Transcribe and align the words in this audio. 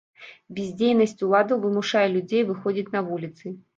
Бяздзейнасць 0.59 1.13
уладаў 1.27 1.61
вымушае 1.65 2.07
людзей 2.17 2.43
выходзіць 2.49 2.91
на 2.97 3.07
вуліцы. 3.11 3.45